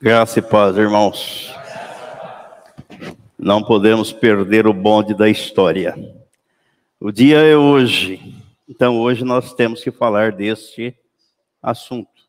[0.00, 1.52] Graça e paz, irmãos.
[3.36, 5.92] Não podemos perder o bonde da história.
[7.00, 8.20] O dia é hoje,
[8.68, 10.96] então hoje nós temos que falar deste
[11.60, 12.22] assunto.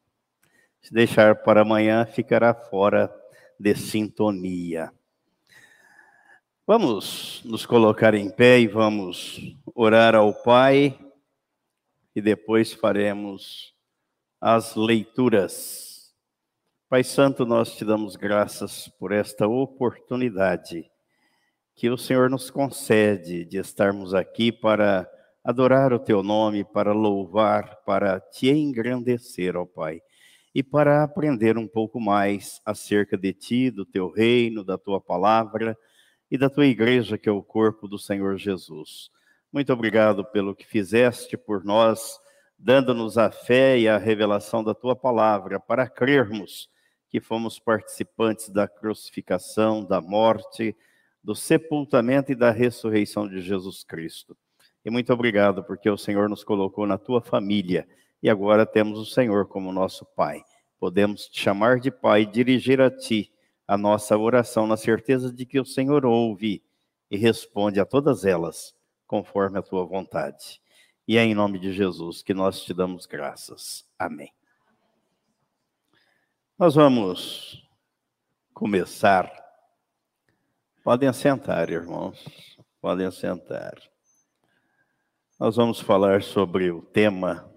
[0.82, 3.16] Se deixar para amanhã, ficará fora
[3.60, 4.92] de sintonia.
[6.66, 10.98] Vamos nos colocar em pé e vamos orar ao Pai
[12.16, 13.76] e depois faremos
[14.42, 15.89] as leituras.
[16.90, 20.90] Pai Santo, nós te damos graças por esta oportunidade
[21.76, 25.08] que o Senhor nos concede de estarmos aqui para
[25.44, 30.02] adorar o teu nome, para louvar, para te engrandecer, ó Pai,
[30.54, 35.78] e para aprender um pouco mais acerca de ti, do teu reino, da tua palavra
[36.32, 39.12] e da tua igreja, que é o corpo do Senhor Jesus.
[39.54, 42.20] Muito obrigado pelo que fizeste por nós
[42.58, 46.68] dando-nos a fé e a revelação da tua palavra, para crermos
[47.10, 50.76] que fomos participantes da crucificação, da morte,
[51.24, 54.38] do sepultamento e da ressurreição de Jesus Cristo.
[54.86, 57.88] E muito obrigado, porque o Senhor nos colocou na tua família
[58.22, 60.44] e agora temos o Senhor como nosso Pai.
[60.80, 63.32] Podemos te chamar de Pai e dirigir a ti
[63.68, 66.64] a nossa oração, na certeza de que o Senhor ouve
[67.12, 68.74] e responde a todas elas,
[69.06, 70.60] conforme a tua vontade.
[71.08, 73.86] E é em nome de Jesus que nós te damos graças.
[73.98, 74.39] Amém.
[76.60, 77.66] Nós vamos
[78.54, 79.32] começar.
[80.84, 82.22] Podem assentar, irmãos.
[82.82, 83.82] Podem assentar.
[85.40, 87.50] Nós vamos falar sobre o tema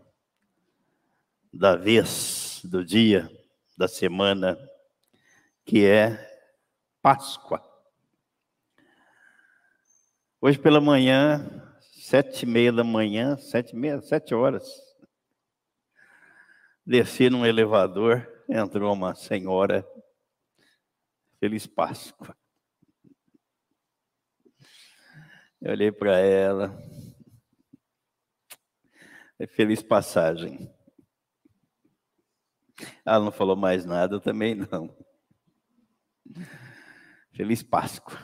[1.52, 3.28] da vez, do dia,
[3.76, 4.56] da semana,
[5.64, 6.40] que é
[7.02, 7.60] Páscoa.
[10.40, 14.64] Hoje pela manhã sete e meia da manhã, sete, meia, sete horas.
[16.86, 19.86] Desci num elevador, entrou uma senhora.
[21.38, 22.36] Feliz Páscoa.
[25.60, 26.76] Eu olhei para ela.
[29.48, 30.72] Feliz passagem.
[33.04, 34.96] Ela não falou mais nada, também não.
[37.32, 38.18] Feliz Páscoa.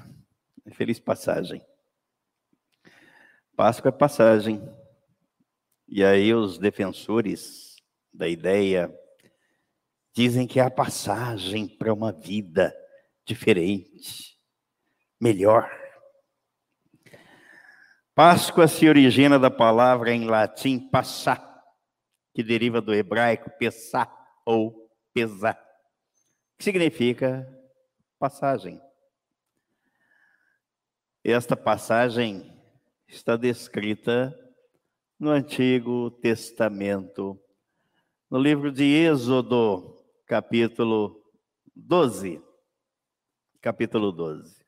[0.72, 1.64] Feliz passagem.
[3.56, 4.62] Páscoa é passagem.
[5.88, 7.76] E aí os defensores
[8.12, 8.92] da ideia
[10.18, 12.74] dizem que é a passagem para uma vida
[13.24, 14.36] diferente,
[15.20, 15.70] melhor.
[18.16, 21.62] Páscoa se origina da palavra em latim passar,
[22.34, 24.12] que deriva do hebraico pesar
[24.44, 25.56] ou pesar,
[26.58, 27.48] que significa
[28.18, 28.82] passagem.
[31.22, 32.60] Esta passagem
[33.06, 34.36] está descrita
[35.16, 37.40] no Antigo Testamento,
[38.28, 39.97] no livro de Êxodo,
[40.28, 41.24] capítulo
[41.74, 42.42] 12.
[43.62, 44.62] Capítulo 12.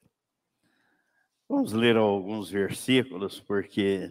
[1.46, 4.10] Vamos ler alguns versículos, porque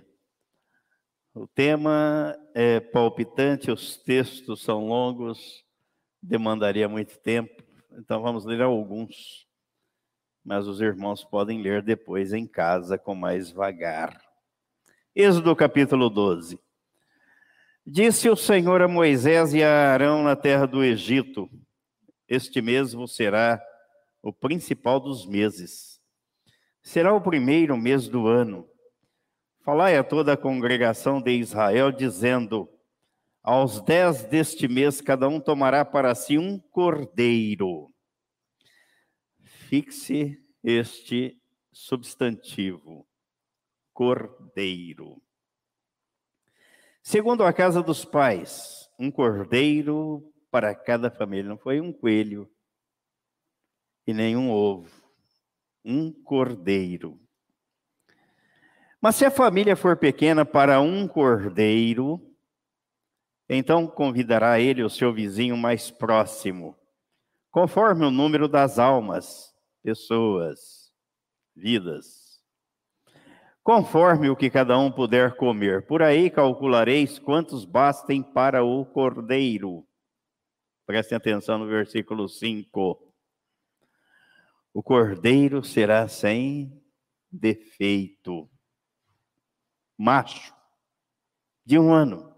[1.34, 5.66] o tema é palpitante, os textos são longos,
[6.22, 9.48] demandaria muito tempo, então vamos ler alguns
[10.42, 14.20] mas os irmãos podem ler depois em casa com mais vagar.
[15.16, 16.60] Êxodo capítulo 12.
[17.92, 21.50] Disse o Senhor a Moisés e a Arão na terra do Egito:
[22.28, 23.62] Este mesmo será
[24.22, 26.00] o principal dos meses.
[26.82, 28.68] Será o primeiro mês do ano.
[29.64, 32.70] Falai a toda a congregação de Israel, dizendo:
[33.42, 37.88] Aos dez deste mês, cada um tomará para si um cordeiro
[39.70, 41.40] fixe este
[41.72, 43.08] substantivo,
[43.94, 45.22] cordeiro.
[47.10, 51.50] Segundo a casa dos pais, um cordeiro para cada família.
[51.50, 52.48] Não foi um coelho
[54.06, 54.92] e nenhum ovo.
[55.84, 57.20] Um cordeiro.
[59.02, 62.22] Mas se a família for pequena para um cordeiro,
[63.50, 66.78] então convidará ele o seu vizinho mais próximo,
[67.50, 69.52] conforme o número das almas
[69.82, 70.94] pessoas,
[71.56, 72.19] vidas.
[73.64, 79.86] Conforme o que cada um puder comer, por aí calculareis quantos bastem para o cordeiro.
[80.86, 83.14] Prestem atenção no versículo 5.
[84.74, 86.82] O cordeiro será sem
[87.32, 88.50] defeito,
[89.98, 90.54] macho,
[91.66, 92.34] de um ano.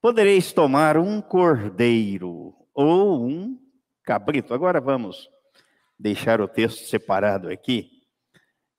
[0.00, 3.58] Podereis tomar um cordeiro ou um
[4.02, 4.52] cabrito.
[4.52, 5.28] Agora vamos
[5.98, 7.93] deixar o texto separado aqui.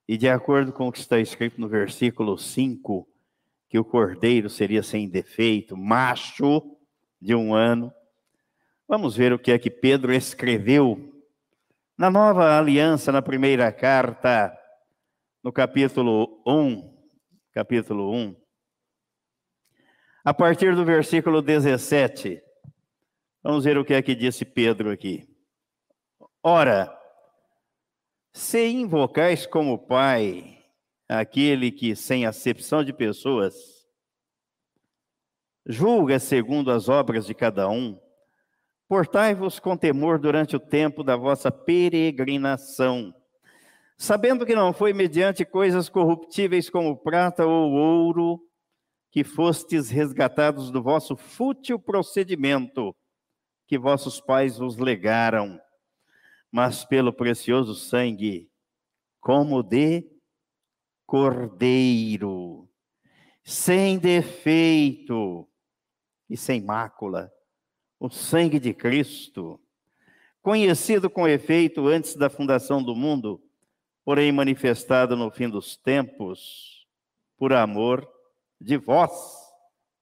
[0.07, 3.07] E de acordo com o que está escrito no versículo 5,
[3.69, 6.61] que o cordeiro seria sem defeito, macho
[7.19, 7.91] de um ano,
[8.87, 11.11] Vamos ver o que é que Pedro escreveu
[11.97, 14.55] na nova aliança, na primeira carta,
[15.43, 16.95] no capítulo 1,
[17.51, 18.35] capítulo 1,
[20.23, 22.39] a partir do versículo 17.
[23.41, 25.27] Vamos ver o que é que disse Pedro aqui.
[26.43, 26.95] Ora,
[28.35, 30.59] se invocais como Pai
[31.07, 33.55] aquele que, sem acepção de pessoas,
[35.65, 37.97] julga segundo as obras de cada um,
[38.87, 43.15] Portai-vos com temor durante o tempo da vossa peregrinação,
[43.97, 48.39] sabendo que não foi mediante coisas corruptíveis como prata ou ouro
[49.09, 52.95] que fostes resgatados do vosso fútil procedimento
[53.65, 55.59] que vossos pais vos legaram,
[56.55, 58.49] mas pelo precioso sangue,
[59.19, 60.09] como de
[61.05, 62.69] cordeiro,
[63.43, 65.45] sem defeito
[66.29, 67.29] e sem mácula
[67.99, 69.59] o sangue de Cristo,
[70.41, 73.43] conhecido com efeito antes da fundação do mundo,
[74.05, 76.87] porém manifestado no fim dos tempos,
[77.35, 78.09] por amor
[78.61, 79.11] de vós,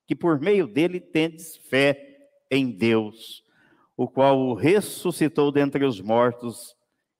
[0.06, 3.43] que por meio dele tendes fé em Deus,
[3.96, 6.76] o qual o ressuscitou dentre os mortos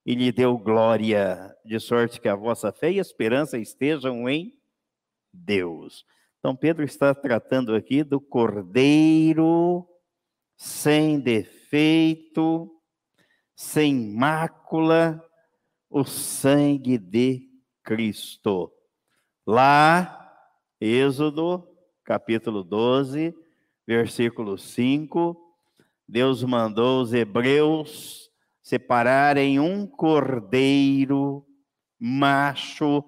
[0.06, 4.54] e lhe deu glória, de sorte que a vossa fé e esperança estejam em
[5.32, 6.06] Deus.
[6.40, 9.88] Então, Pedro está tratando aqui do Cordeiro
[10.58, 12.70] sem defeito,
[13.56, 15.24] sem mácula,
[15.90, 17.50] o sangue de
[17.84, 18.72] Cristo.
[19.46, 20.20] Lá,
[20.82, 21.68] Êxodo,
[22.04, 23.34] capítulo 12,
[23.86, 25.53] versículo 5,
[26.14, 28.32] Deus mandou os hebreus
[28.62, 31.44] separarem um cordeiro
[32.00, 33.04] macho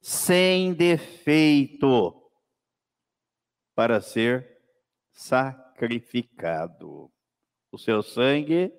[0.00, 2.14] sem defeito
[3.74, 4.62] para ser
[5.12, 7.12] sacrificado.
[7.70, 8.72] O seu sangue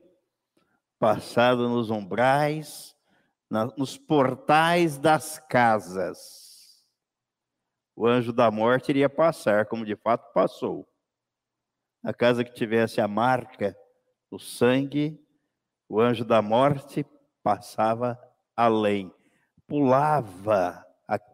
[0.98, 2.96] passado nos umbrais,
[3.78, 6.84] nos portais das casas.
[7.96, 10.90] O anjo da morte iria passar, como de fato passou.
[12.04, 13.76] A casa que tivesse a marca,
[14.32, 15.20] o sangue,
[15.88, 17.06] o anjo da morte
[17.44, 18.18] passava
[18.56, 19.12] além,
[19.68, 20.86] pulava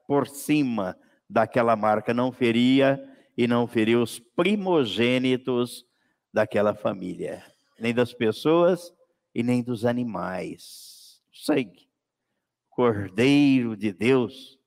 [0.07, 0.97] por cima
[1.29, 3.03] daquela marca, não feria
[3.37, 5.85] e não feriu os primogênitos
[6.33, 7.43] daquela família,
[7.79, 8.93] nem das pessoas
[9.33, 11.21] e nem dos animais.
[11.33, 11.89] Sangue.
[12.69, 14.59] Cordeiro de Deus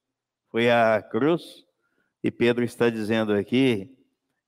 [0.51, 1.67] foi à cruz
[2.23, 3.95] e Pedro está dizendo aqui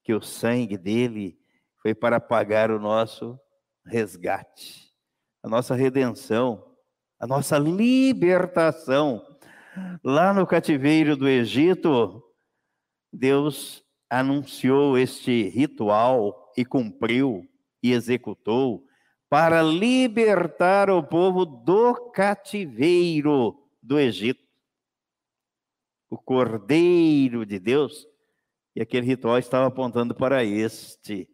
[0.03, 1.39] que o sangue dele
[1.83, 3.39] foi para pagar o nosso
[3.85, 4.93] resgate,
[5.43, 6.77] a nossa redenção,
[7.19, 9.27] a nossa libertação.
[10.03, 12.23] Lá no cativeiro do Egito,
[13.13, 17.49] Deus anunciou este ritual e cumpriu
[17.83, 18.85] e executou
[19.29, 24.43] para libertar o povo do cativeiro do Egito.
[26.11, 28.05] O Cordeiro de Deus,
[28.75, 31.30] e aquele ritual estava apontando para este,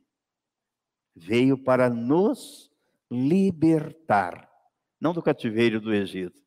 [1.16, 2.70] veio para nos
[3.10, 4.48] libertar,
[5.00, 6.38] não do cativeiro do Egito,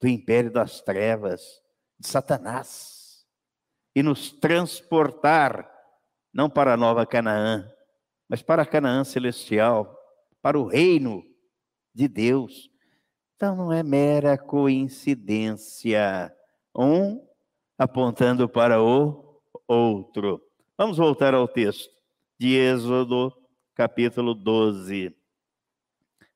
[0.00, 1.60] do império das trevas,
[1.98, 3.26] de Satanás,
[3.94, 5.70] e nos transportar
[6.32, 7.68] não para a nova Canaã,
[8.28, 9.98] mas para a Canaã celestial,
[10.40, 11.22] para o reino
[11.94, 12.70] de Deus.
[13.36, 16.34] Então não é mera coincidência,
[16.74, 17.26] um
[17.76, 20.40] apontando para o outro.
[20.78, 21.90] Vamos voltar ao texto
[22.38, 23.32] de Êxodo,
[23.74, 25.14] capítulo 12,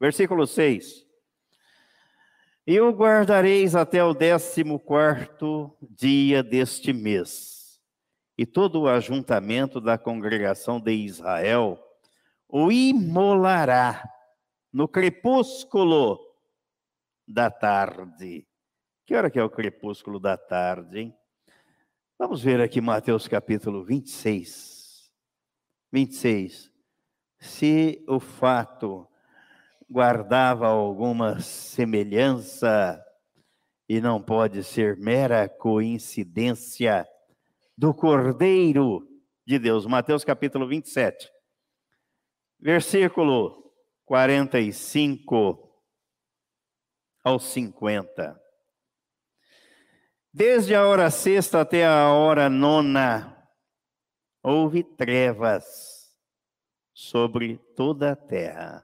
[0.01, 1.07] versículo 6.
[2.67, 7.81] E o guardareis até o décimo quarto dia deste mês
[8.37, 11.83] e todo o ajuntamento da congregação de Israel
[12.49, 14.03] o imolará
[14.73, 16.21] no crepúsculo
[17.27, 18.47] da tarde.
[19.05, 21.17] Que hora que é o crepúsculo da tarde, hein?
[22.19, 25.11] Vamos ver aqui Mateus capítulo 26.
[25.93, 26.76] 26.
[27.47, 29.09] Se o fato
[29.89, 33.01] guardava alguma semelhança
[33.89, 37.07] e não pode ser mera coincidência,
[37.79, 39.07] do Cordeiro
[39.47, 39.87] de Deus.
[39.87, 41.31] Mateus capítulo 27,
[42.59, 43.73] versículo
[44.05, 45.73] 45
[47.23, 48.41] ao 50.
[50.33, 53.49] Desde a hora sexta até a hora nona,
[54.43, 55.96] houve trevas
[56.97, 58.83] sobre toda a terra,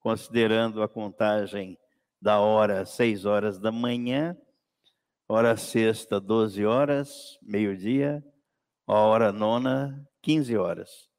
[0.00, 1.78] considerando a contagem
[2.18, 4.34] da hora, seis horas da manhã,
[5.28, 8.24] hora sexta, 12 horas, meio-dia,
[8.86, 11.10] hora nona, 15 horas.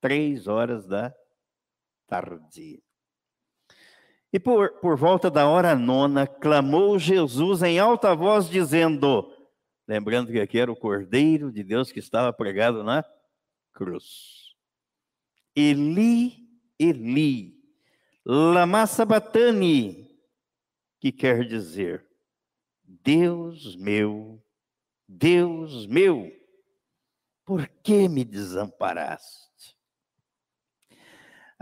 [0.00, 1.14] Três horas da
[2.06, 2.82] tarde.
[4.32, 9.30] E por, por volta da hora nona, clamou Jesus em alta voz, dizendo:
[9.86, 13.04] lembrando que aqui era o Cordeiro de Deus que estava pregado na
[13.74, 14.41] cruz.
[15.54, 17.62] Eli, Eli,
[18.24, 20.18] lama sabatani,
[21.00, 22.06] que quer dizer:
[22.84, 24.42] Deus meu,
[25.08, 26.32] Deus meu,
[27.44, 29.42] por que me desamparaste?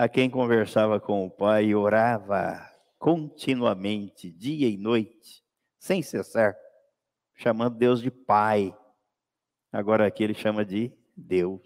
[0.01, 2.59] a quem conversava com o Pai e orava
[2.99, 5.45] continuamente, dia e noite,
[5.79, 6.57] sem cessar,
[7.35, 8.75] chamando Deus de Pai.
[9.71, 11.61] Agora aqui ele chama de Deus.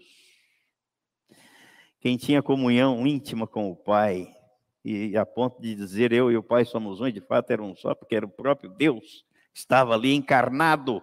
[2.05, 4.31] Quem tinha comunhão íntima com o Pai,
[4.83, 7.63] e a ponto de dizer eu e o Pai somos um, e de fato era
[7.63, 11.01] um só, porque era o próprio Deus, estava ali encarnado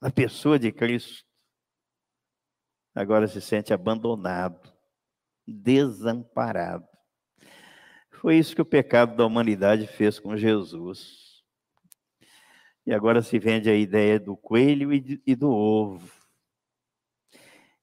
[0.00, 1.24] na pessoa de Cristo.
[2.94, 4.72] Agora se sente abandonado
[5.44, 6.86] desamparado.
[8.20, 11.42] Foi isso que o pecado da humanidade fez com Jesus.
[12.86, 16.08] E agora se vende a ideia do coelho e do ovo.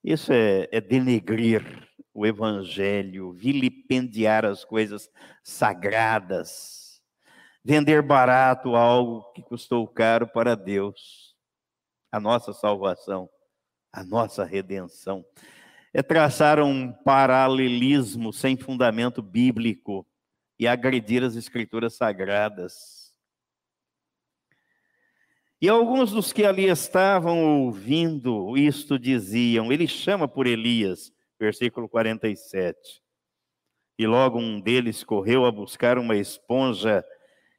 [0.01, 5.10] Isso é, é denegrir o evangelho, vilipendiar as coisas
[5.44, 7.01] sagradas,
[7.63, 11.36] vender barato algo que custou caro para Deus,
[12.12, 13.30] a nossa salvação,
[13.94, 15.25] a nossa redenção
[15.94, 20.06] é traçar um paralelismo sem fundamento bíblico
[20.58, 23.13] e agredir as escrituras sagradas.
[25.62, 33.01] E alguns dos que ali estavam ouvindo isto diziam: Ele chama por Elias, versículo 47.
[33.98, 37.03] E logo um deles correu a buscar uma esponja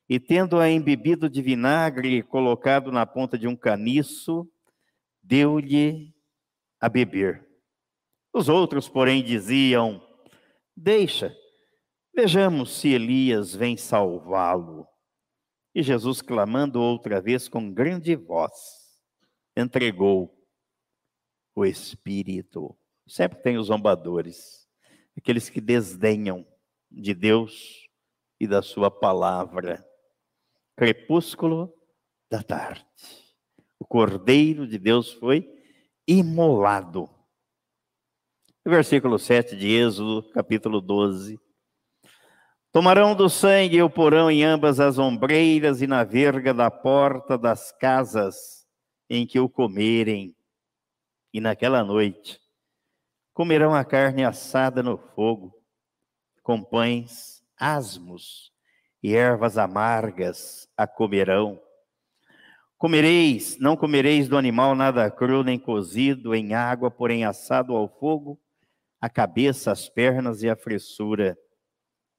[0.08, 4.50] e, tendo-a embebido de vinagre e colocado na ponta de um caniço,
[5.22, 6.14] deu-lhe
[6.80, 7.46] a beber.
[8.32, 10.02] Os outros, porém, diziam:
[10.76, 11.36] Deixa,
[12.14, 14.86] vejamos se Elias vem salvá-lo.
[15.74, 18.52] E Jesus, clamando outra vez com grande voz,
[19.56, 20.36] entregou
[21.54, 22.79] o Espírito.
[23.10, 24.66] Sempre tem os zombadores,
[25.16, 26.46] aqueles que desdenham
[26.90, 27.86] de Deus
[28.38, 29.84] e da Sua palavra.
[30.76, 31.74] Crepúsculo
[32.30, 32.86] da tarde.
[33.78, 35.46] O Cordeiro de Deus foi
[36.06, 37.10] imolado
[38.64, 41.40] Versículo 7 de Êxodo, capítulo 12.
[42.70, 47.38] Tomarão do sangue e o porão em ambas as ombreiras e na verga da porta
[47.38, 48.66] das casas
[49.08, 50.36] em que o comerem.
[51.32, 52.39] E naquela noite
[53.32, 55.54] comerão a carne assada no fogo,
[56.42, 58.52] com pães asmos
[59.02, 61.60] e ervas amargas a comerão.
[62.78, 68.40] Comereis, não comereis do animal nada cru nem cozido em água, porém assado ao fogo
[69.00, 71.38] a cabeça, as pernas e a fressura.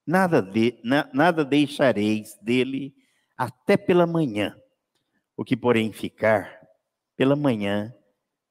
[0.05, 2.93] Nada, de, na, nada deixareis dele
[3.37, 4.55] até pela manhã.
[5.35, 6.59] O que, porém, ficar
[7.15, 7.93] pela manhã,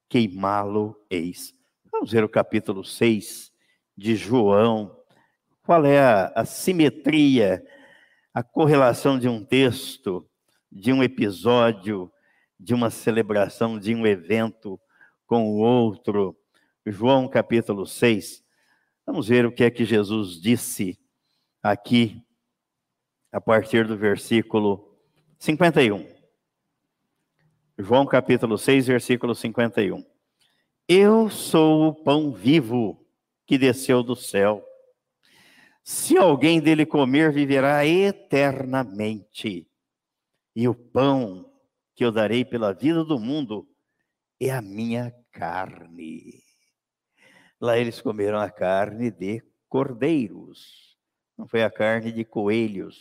[0.09, 1.53] queimá-lo eis.
[2.01, 3.53] Vamos ver o capítulo 6
[3.95, 4.97] de João.
[5.63, 7.63] Qual é a, a simetria,
[8.33, 10.27] a correlação de um texto,
[10.73, 12.11] de um episódio,
[12.59, 14.81] de uma celebração, de um evento
[15.27, 16.35] com o outro?
[16.87, 18.43] João capítulo 6.
[19.05, 20.99] Vamos ver o que é que Jesus disse
[21.63, 22.25] aqui,
[23.31, 24.99] a partir do versículo
[25.39, 26.09] 51.
[27.79, 30.10] João capítulo 6, versículo 51.
[30.93, 33.07] Eu sou o pão vivo
[33.47, 34.61] que desceu do céu.
[35.85, 39.71] Se alguém dele comer, viverá eternamente.
[40.53, 41.49] E o pão
[41.95, 43.69] que eu darei pela vida do mundo
[44.41, 46.43] é a minha carne.
[47.61, 50.99] Lá eles comeram a carne de cordeiros,
[51.39, 52.99] não foi a carne de coelhos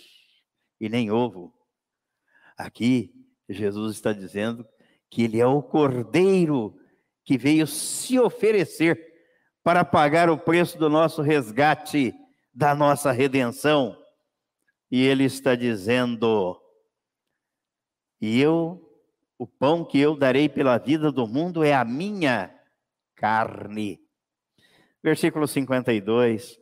[0.79, 1.51] e nem ovo.
[2.55, 3.11] Aqui,
[3.49, 4.63] Jesus está dizendo
[5.09, 6.78] que ele é o cordeiro
[7.29, 8.99] que veio se oferecer
[9.63, 12.11] para pagar o preço do nosso resgate,
[12.51, 13.95] da nossa redenção.
[14.89, 16.59] E ele está dizendo:
[18.19, 18.81] E eu,
[19.37, 22.51] o pão que eu darei pela vida do mundo é a minha
[23.15, 23.99] carne.
[25.03, 26.57] Versículo 52.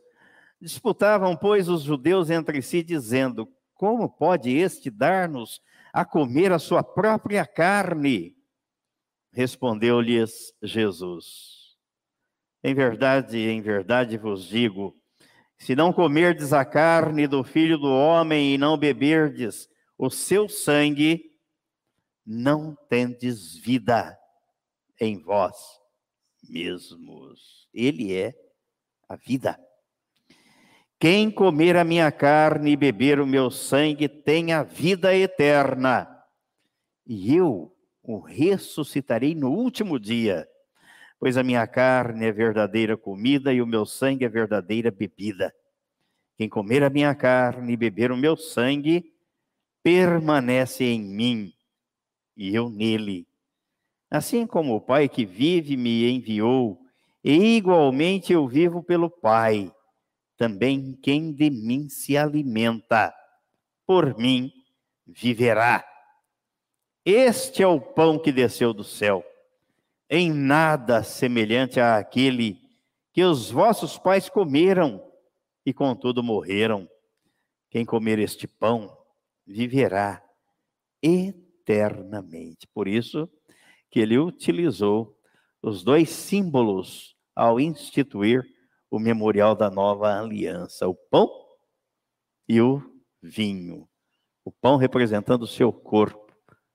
[0.60, 5.62] Disputavam, pois, os judeus entre si, dizendo: Como pode este dar-nos
[5.94, 8.37] a comer a sua própria carne?
[9.38, 11.76] Respondeu-lhes Jesus:
[12.60, 15.00] Em verdade, em verdade vos digo,
[15.56, 21.30] se não comerdes a carne do filho do homem e não beberdes o seu sangue,
[22.26, 24.18] não tendes vida
[25.00, 25.54] em vós
[26.42, 27.68] mesmos.
[27.72, 28.34] Ele é
[29.08, 29.56] a vida.
[30.98, 36.08] Quem comer a minha carne e beber o meu sangue tem a vida eterna,
[37.06, 37.77] e eu
[38.08, 40.48] o ressuscitarei no último dia,
[41.20, 45.54] pois a minha carne é verdadeira comida e o meu sangue é verdadeira bebida.
[46.34, 49.12] Quem comer a minha carne e beber o meu sangue,
[49.82, 51.52] permanece em mim
[52.34, 53.26] e eu nele.
[54.10, 56.80] Assim como o Pai que vive me enviou,
[57.22, 59.70] e igualmente eu vivo pelo Pai,
[60.38, 63.12] também quem de mim se alimenta,
[63.86, 64.50] por mim
[65.06, 65.87] viverá.
[67.10, 69.24] Este é o pão que desceu do céu,
[70.10, 72.60] em nada semelhante àquele
[73.14, 75.02] que os vossos pais comeram
[75.64, 76.86] e contudo morreram.
[77.70, 78.94] Quem comer este pão
[79.46, 80.22] viverá
[81.02, 82.68] eternamente.
[82.74, 83.26] Por isso
[83.90, 85.18] que ele utilizou
[85.62, 88.44] os dois símbolos ao instituir
[88.90, 91.30] o memorial da nova aliança: o pão
[92.46, 92.82] e o
[93.22, 93.88] vinho.
[94.44, 96.27] O pão representando o seu corpo,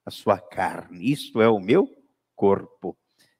[0.04, 1.10] a sua carne.
[1.10, 1.88] Isto é o meu
[2.34, 2.96] corpo.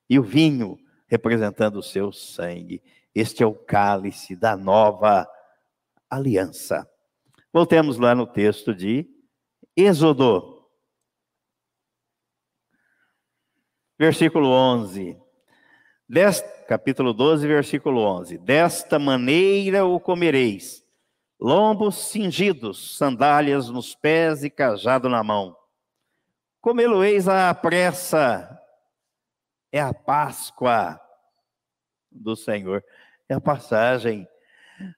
[0.08, 2.82] E o vinho representando o seu sangue.
[3.14, 5.28] Este é o cálice da nova
[6.10, 6.88] aliança.
[7.52, 9.08] Voltemos lá no texto de
[9.76, 10.68] Êxodo,
[13.98, 15.16] versículo 11.
[16.08, 18.38] Desta, capítulo 12, versículo 11.
[18.38, 20.84] Desta maneira o comereis:
[21.40, 25.56] lombos cingidos, sandálias nos pés e cajado na mão.
[26.64, 28.58] Comê-lo-eis à pressa.
[29.70, 30.98] É a Páscoa
[32.10, 32.82] do Senhor.
[33.28, 34.26] É a passagem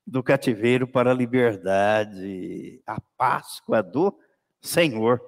[0.06, 2.80] do cativeiro para a liberdade.
[2.86, 4.16] A Páscoa do
[4.60, 5.20] Senhor.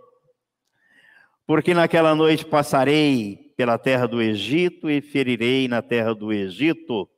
[1.44, 7.10] Porque naquela noite passarei pela terra do Egito e ferirei na terra do Egito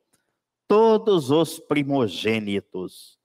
[0.67, 3.19] todos os primogênitos,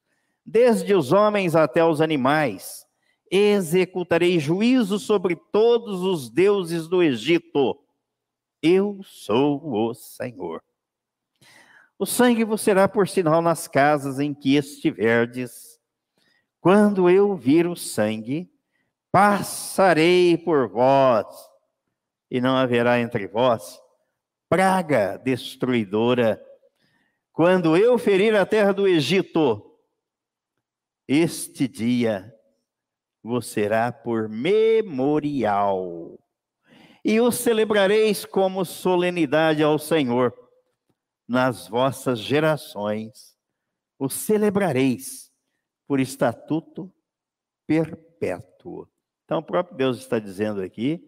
[0.44, 2.85] desde os homens até os animais.
[3.30, 7.78] Executarei juízo sobre todos os deuses do Egito.
[8.62, 10.62] Eu sou o Senhor.
[11.98, 15.80] O sangue vos será por sinal nas casas em que estiverdes.
[16.60, 18.50] Quando eu vir o sangue,
[19.10, 21.26] passarei por vós,
[22.30, 23.80] e não haverá entre vós
[24.48, 26.42] praga destruidora.
[27.32, 29.78] Quando eu ferir a terra do Egito,
[31.06, 32.34] este dia
[33.26, 36.18] vos será por memorial,
[37.04, 40.34] e o celebrareis como solenidade ao Senhor.
[41.28, 43.36] Nas vossas gerações
[43.98, 45.32] o celebrareis
[45.86, 46.92] por estatuto
[47.66, 48.88] perpétuo.
[49.24, 51.02] Então, o próprio Deus está dizendo aqui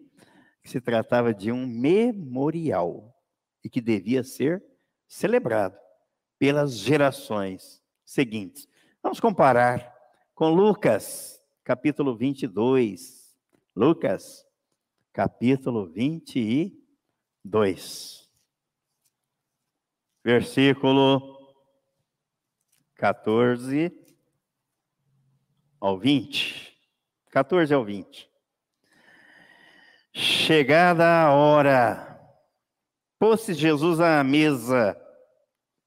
[0.61, 3.15] que se tratava de um memorial
[3.63, 4.61] e que devia ser
[5.07, 5.77] celebrado
[6.37, 8.67] pelas gerações seguintes.
[9.01, 9.93] Vamos comparar
[10.35, 11.38] com Lucas,
[11.69, 13.37] capítulo 22.
[13.75, 14.43] Lucas,
[15.13, 18.27] capítulo 22.
[20.23, 21.53] Versículo
[22.95, 23.91] 14
[25.79, 26.75] ao 20.
[27.29, 28.27] 14 ao 20.
[30.11, 32.19] Chegada a hora,
[33.19, 34.99] pôs-se Jesus à mesa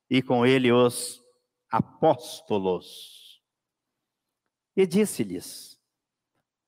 [0.08, 1.20] e com ele os
[1.68, 3.42] apóstolos.
[4.76, 5.71] E disse-lhes: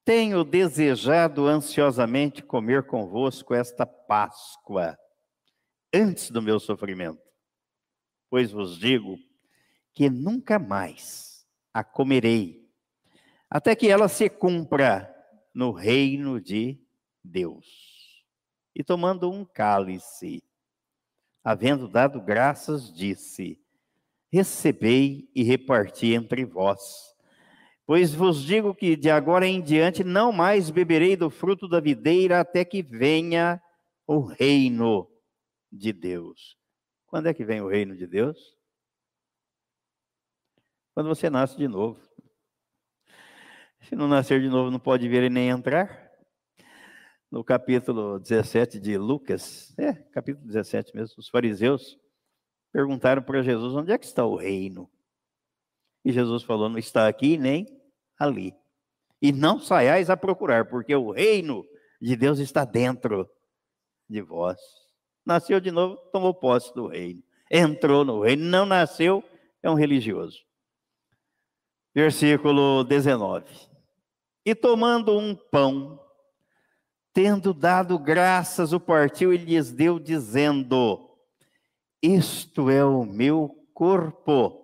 [0.04, 4.98] Tenho desejado ansiosamente comer convosco esta Páscoa,
[5.92, 7.22] antes do meu sofrimento.
[8.28, 9.16] Pois vos digo
[9.94, 12.64] que nunca mais a comerei
[13.48, 15.14] até que ela se cumpra
[15.54, 16.76] no reino de
[17.22, 18.24] Deus.
[18.74, 20.42] E tomando um cálice,
[21.44, 23.62] havendo dado graças, disse:
[24.32, 27.13] Recebei e reparti entre vós.
[27.86, 32.40] Pois vos digo que de agora em diante não mais beberei do fruto da videira
[32.40, 33.62] até que venha
[34.06, 35.10] o reino
[35.70, 36.56] de Deus.
[37.06, 38.56] Quando é que vem o reino de Deus?
[40.94, 42.00] Quando você nasce de novo.
[43.82, 46.10] Se não nascer de novo, não pode ver e nem entrar.
[47.30, 51.98] No capítulo 17 de Lucas, é, capítulo 17 mesmo, os fariseus
[52.72, 54.90] perguntaram para Jesus: onde é que está o reino?
[56.04, 57.66] E Jesus falou: não está aqui nem
[58.18, 58.54] ali.
[59.20, 61.64] E não saiais a procurar, porque o reino
[62.00, 63.28] de Deus está dentro
[64.08, 64.58] de vós.
[65.24, 67.22] Nasceu de novo, tomou posse do reino.
[67.50, 69.24] Entrou no reino, não nasceu,
[69.62, 70.38] é um religioso.
[71.94, 73.46] Versículo 19.
[74.44, 75.98] E tomando um pão,
[77.14, 81.16] tendo dado graças, o partiu e lhes deu, dizendo:
[82.02, 84.63] Isto é o meu corpo,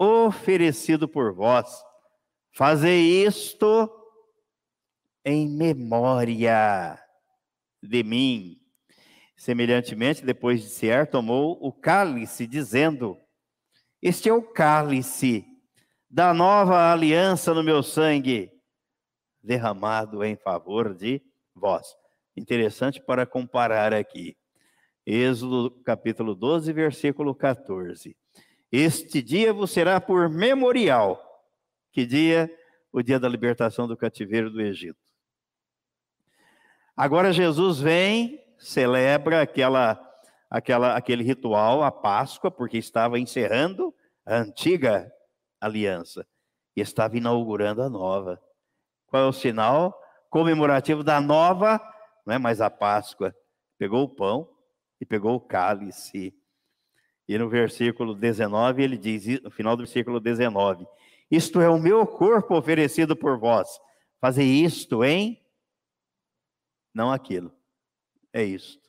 [0.00, 1.84] oferecido por vós.
[2.52, 3.88] Fazei isto
[5.22, 6.98] em memória
[7.82, 8.56] de mim.
[9.36, 13.18] Semelhantemente, depois de cear, tomou o cálice, dizendo:
[14.00, 15.46] Este é o cálice
[16.08, 18.50] da nova aliança no meu sangue,
[19.42, 21.22] derramado em favor de
[21.54, 21.94] vós.
[22.36, 24.36] Interessante para comparar aqui.
[25.06, 28.16] Êxodo capítulo 12, versículo 14.
[28.70, 31.20] Este dia vos será por memorial.
[31.92, 32.50] Que dia?
[32.92, 34.98] O dia da libertação do cativeiro do Egito.
[36.96, 39.98] Agora Jesus vem, celebra aquela,
[40.48, 43.94] aquela, aquele ritual, a Páscoa, porque estava encerrando
[44.26, 45.10] a antiga
[45.60, 46.26] aliança
[46.76, 48.40] e estava inaugurando a nova.
[49.06, 51.80] Qual é o sinal comemorativo da nova?
[52.24, 53.34] Não é mais a Páscoa.
[53.78, 54.48] Pegou o pão
[55.00, 56.34] e pegou o cálice.
[57.30, 60.84] E no versículo 19 ele diz, no final do versículo 19:
[61.30, 63.68] Isto é o meu corpo oferecido por vós.
[64.20, 65.40] Fazer isto em
[66.92, 67.54] não aquilo.
[68.32, 68.82] É isto.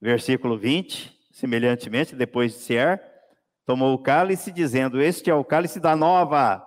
[0.00, 3.02] Versículo 20, semelhantemente, depois de ser,
[3.66, 6.66] tomou o cálice, dizendo: Este é o cálice da nova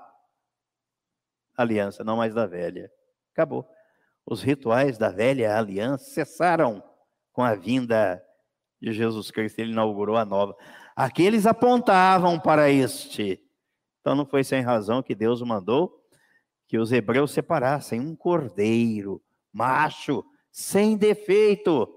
[1.58, 2.92] aliança, não mais da velha.
[3.34, 3.68] Acabou.
[4.24, 6.84] Os rituais da velha aliança cessaram
[7.34, 8.24] com a vinda
[8.82, 10.56] de Jesus Cristo, ele inaugurou a nova.
[10.96, 13.40] Aqueles apontavam para este.
[14.00, 16.02] Então não foi sem razão que Deus mandou
[16.68, 21.88] que os hebreus separassem um cordeiro macho, sem defeito,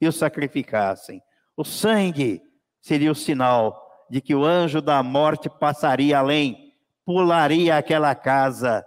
[0.00, 1.22] e o sacrificassem.
[1.56, 2.42] O sangue
[2.80, 8.84] seria o sinal de que o anjo da morte passaria além, pularia aquela casa.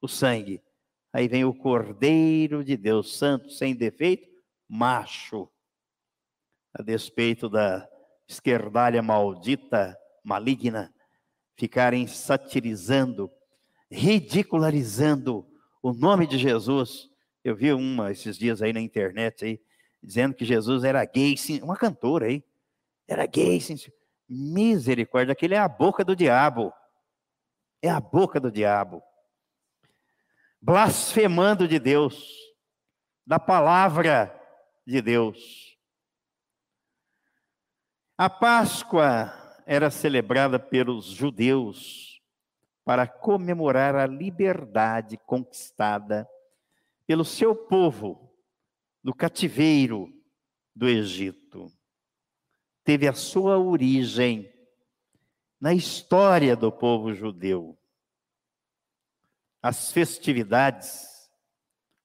[0.00, 0.62] O sangue.
[1.12, 4.28] Aí vem o Cordeiro de Deus, santo, sem defeito,
[4.68, 5.48] macho.
[6.74, 7.88] A despeito da
[8.28, 10.92] esquerdalha maldita, maligna,
[11.56, 13.30] ficarem satirizando,
[13.90, 15.46] ridicularizando
[15.82, 17.08] o nome de Jesus.
[17.42, 19.60] Eu vi uma esses dias aí na internet aí,
[20.02, 22.44] dizendo que Jesus era gay, sim, uma cantora aí.
[23.06, 23.76] Era gay, sim.
[24.28, 26.72] Misericórdia, aquele é a boca do diabo.
[27.80, 29.02] É a boca do diabo.
[30.60, 32.36] Blasfemando de Deus,
[33.26, 34.34] da palavra
[34.86, 35.67] de Deus.
[38.20, 39.32] A Páscoa
[39.64, 42.20] era celebrada pelos judeus
[42.84, 46.28] para comemorar a liberdade conquistada
[47.06, 48.36] pelo seu povo
[49.04, 50.12] do cativeiro
[50.74, 51.72] do Egito.
[52.82, 54.52] Teve a sua origem
[55.60, 57.78] na história do povo judeu.
[59.62, 61.30] As festividades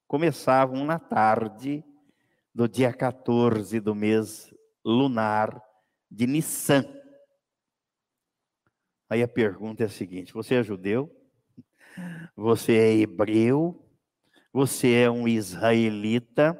[0.07, 1.83] começavam na tarde
[2.53, 4.53] do dia 14 do mês
[4.85, 5.72] lunar
[6.13, 6.85] de Nissan
[9.13, 11.07] Aí a pergunta é a seguinte: você é judeu?
[12.35, 13.87] Você é hebreu?
[14.51, 16.59] Você é um israelita?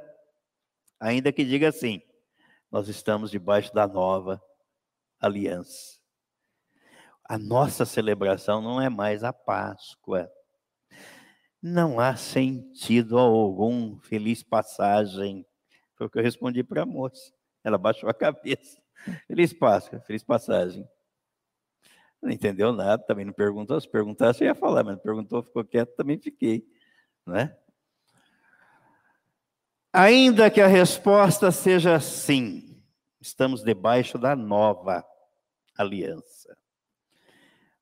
[1.00, 2.00] Ainda que diga assim,
[2.72, 4.40] nós estamos debaixo da nova
[5.20, 5.98] aliança.
[7.28, 10.32] A nossa celebração não é mais a Páscoa.
[11.60, 13.98] Não há sentido algum.
[14.02, 15.44] Feliz passagem.
[15.96, 17.34] Foi o que eu respondi para a moça.
[17.64, 18.83] Ela baixou a cabeça.
[19.28, 20.88] Feliz Páscoa, feliz passagem.
[22.22, 23.80] Não entendeu nada, também não perguntou.
[23.80, 26.66] Se perguntasse, eu ia falar, mas não perguntou, ficou quieto, também fiquei.
[27.26, 27.58] Não é?
[29.92, 32.82] Ainda que a resposta seja sim,
[33.22, 35.06] estamos debaixo da nova
[35.78, 36.58] aliança.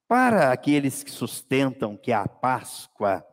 [0.08, 3.26] Para aqueles que sustentam que a Páscoa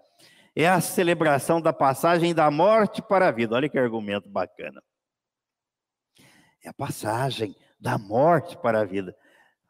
[0.55, 4.83] é a celebração da passagem da morte para a vida, olha que argumento bacana.
[6.63, 9.17] É a passagem da morte para a vida.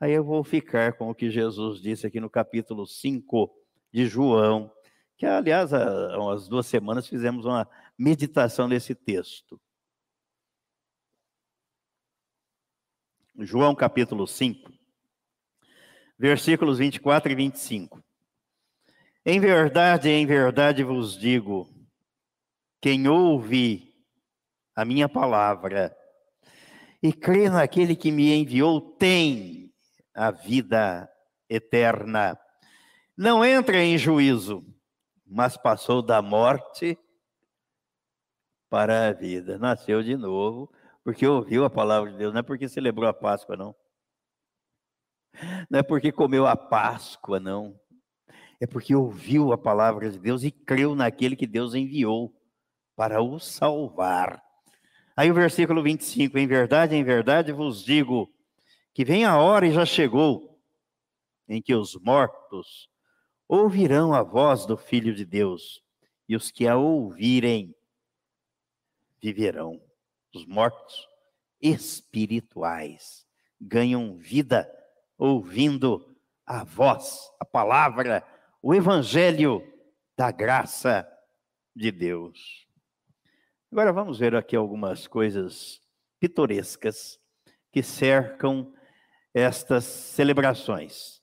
[0.00, 3.50] Aí eu vou ficar com o que Jesus disse aqui no capítulo 5
[3.92, 4.72] de João,
[5.16, 7.68] que aliás, há umas duas semanas fizemos uma
[7.98, 9.60] meditação nesse texto.
[13.40, 14.72] João capítulo 5,
[16.18, 18.02] versículos 24 e 25.
[19.24, 21.68] Em verdade, em verdade vos digo,
[22.80, 23.94] quem ouve
[24.74, 25.97] a minha palavra
[27.02, 29.72] e crê naquele que me enviou tem
[30.14, 31.08] a vida
[31.48, 32.38] eterna.
[33.16, 34.64] Não entra em juízo,
[35.26, 36.98] mas passou da morte
[38.68, 39.58] para a vida.
[39.58, 40.72] Nasceu de novo,
[41.04, 43.74] porque ouviu a palavra de Deus, não é porque celebrou a Páscoa, não.
[45.70, 47.78] Não é porque comeu a Páscoa, não.
[48.60, 52.34] É porque ouviu a palavra de Deus e creu naquele que Deus enviou
[52.96, 54.42] para o salvar.
[55.18, 58.32] Aí o versículo 25: Em verdade, em verdade vos digo
[58.94, 60.62] que vem a hora e já chegou,
[61.48, 62.88] em que os mortos
[63.48, 65.82] ouvirão a voz do Filho de Deus,
[66.28, 67.74] e os que a ouvirem
[69.20, 69.82] viverão.
[70.32, 71.08] Os mortos
[71.60, 73.26] espirituais
[73.60, 74.72] ganham vida
[75.18, 78.24] ouvindo a voz, a palavra,
[78.62, 79.66] o evangelho
[80.16, 81.10] da graça
[81.74, 82.67] de Deus.
[83.70, 85.80] Agora vamos ver aqui algumas coisas
[86.18, 87.20] pitorescas
[87.70, 88.72] que cercam
[89.34, 91.22] estas celebrações.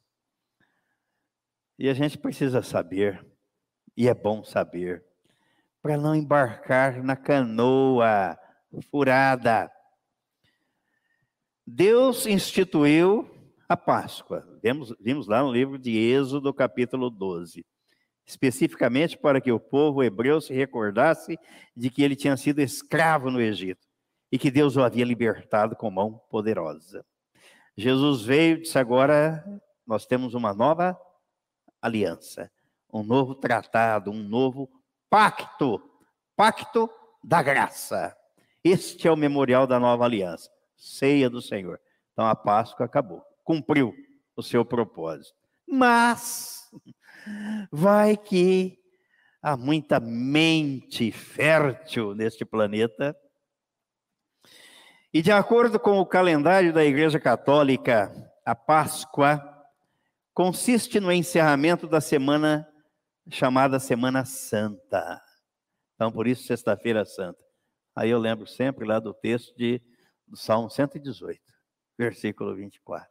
[1.78, 3.26] E a gente precisa saber,
[3.98, 5.04] e é bom saber,
[5.82, 8.38] para não embarcar na canoa
[8.92, 9.72] furada.
[11.66, 13.28] Deus instituiu
[13.68, 14.48] a Páscoa.
[15.02, 17.66] Vimos, lá no livro de Êxodo, capítulo 12.
[18.26, 21.38] Especificamente para que o povo hebreu se recordasse
[21.76, 23.88] de que ele tinha sido escravo no Egito
[24.32, 27.06] e que Deus o havia libertado com mão poderosa.
[27.78, 29.44] Jesus veio e disse: agora
[29.86, 31.00] nós temos uma nova
[31.82, 32.52] aliança,
[32.92, 34.70] um novo tratado, um novo
[35.10, 35.82] pacto
[36.36, 36.90] pacto
[37.24, 38.16] da graça.
[38.64, 41.80] Este é o memorial da nova aliança, ceia do Senhor.
[42.12, 43.94] Então a Páscoa acabou, cumpriu
[44.36, 45.36] o seu propósito.
[45.68, 46.55] Mas
[47.72, 48.78] vai que
[49.42, 53.16] há muita mente fértil neste planeta
[55.16, 58.12] e de acordo com o calendário da Igreja Católica,
[58.46, 59.42] a Páscoa
[60.34, 62.68] consiste no encerramento da semana
[63.30, 65.22] chamada Semana Santa.
[65.96, 67.42] Então, por isso, Sexta-feira Santa.
[67.96, 69.82] Aí eu lembro sempre lá do texto de,
[70.28, 71.42] do Salmo 118,
[71.98, 73.08] versículo 24.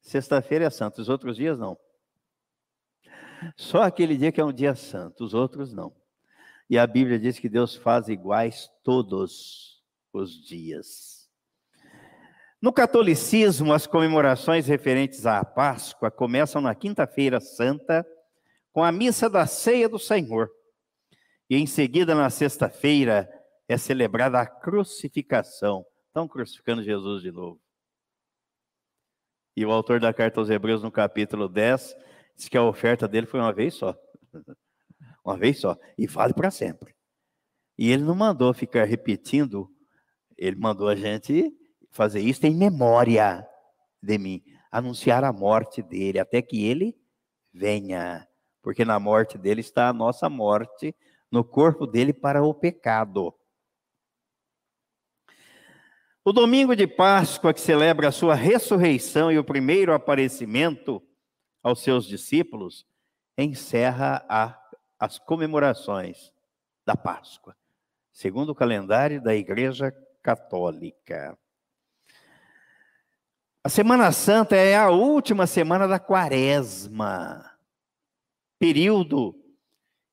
[0.00, 1.78] Sexta-feira é santa, os outros dias não.
[3.56, 5.94] Só aquele dia que é um dia santo, os outros não.
[6.68, 11.16] E a Bíblia diz que Deus faz iguais todos os dias.
[12.60, 18.04] No catolicismo, as comemorações referentes à Páscoa começam na Quinta-feira Santa,
[18.72, 20.50] com a missa da Ceia do Senhor.
[21.48, 23.30] E em seguida, na sexta-feira,
[23.68, 25.84] é celebrada a crucificação.
[26.08, 27.60] Estão crucificando Jesus de novo.
[29.56, 31.94] E o autor da carta aos Hebreus, no capítulo 10,
[32.36, 33.96] diz que a oferta dele foi uma vez só.
[35.24, 35.76] Uma vez só.
[35.98, 36.94] E vale para sempre.
[37.76, 39.68] E ele não mandou ficar repetindo
[40.36, 41.52] ele mandou a gente
[41.90, 43.46] fazer isso em memória
[44.02, 46.94] de mim, anunciar a morte dele, até que ele
[47.52, 48.26] venha,
[48.62, 50.94] porque na morte dele está a nossa morte,
[51.32, 53.34] no corpo dele para o pecado.
[56.22, 61.02] O domingo de Páscoa, que celebra a sua ressurreição e o primeiro aparecimento
[61.66, 62.86] aos seus discípulos,
[63.36, 64.56] encerra a,
[65.00, 66.32] as comemorações
[66.86, 67.56] da Páscoa,
[68.12, 69.90] segundo o calendário da Igreja
[70.22, 71.36] católica.
[73.64, 77.58] A Semana Santa é a última semana da quaresma,
[78.60, 79.34] período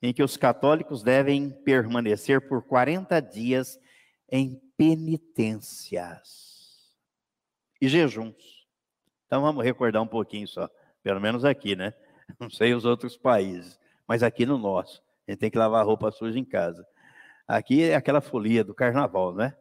[0.02, 3.80] em que os católicos devem permanecer por 40 dias
[4.28, 6.18] em penitências
[7.80, 8.66] e jejuns.
[9.28, 10.68] Então vamos recordar um pouquinho só,
[11.04, 11.94] pelo menos aqui, né?
[12.40, 16.12] Não sei os outros países, mas aqui no nosso, a gente tem que lavar roupa
[16.12, 16.86] suja em casa.
[17.48, 19.56] Aqui é aquela folia do carnaval, né?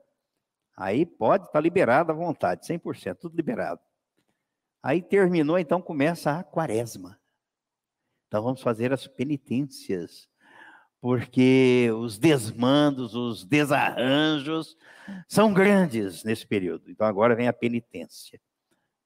[0.77, 3.81] Aí pode estar tá liberado à vontade, 100%, tudo liberado.
[4.83, 7.19] Aí terminou, então começa a quaresma.
[8.27, 10.29] Então vamos fazer as penitências,
[11.01, 14.77] porque os desmandos, os desarranjos
[15.29, 16.91] são grandes nesse período.
[16.91, 18.41] Então agora vem a penitência.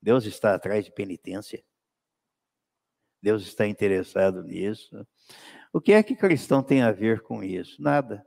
[0.01, 1.63] Deus está atrás de penitência.
[3.23, 5.07] Deus está interessado nisso.
[5.73, 7.81] O que é que cristão tem a ver com isso?
[7.83, 8.25] Nada.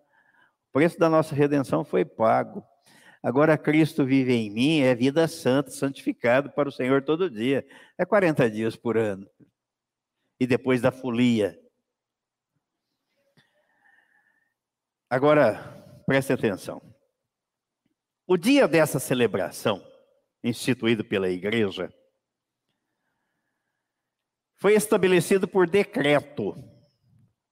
[0.70, 2.64] O preço da nossa redenção foi pago.
[3.22, 7.66] Agora Cristo vive em mim, é vida santa, santificado para o Senhor todo dia.
[7.98, 9.30] É 40 dias por ano.
[10.40, 11.60] E depois da folia.
[15.10, 16.82] Agora, preste atenção.
[18.28, 19.84] O dia dessa celebração,
[20.44, 21.92] instituído pela igreja,
[24.60, 26.54] foi estabelecido por decreto.